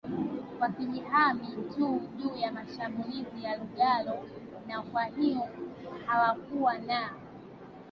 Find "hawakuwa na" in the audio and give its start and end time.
6.05-7.11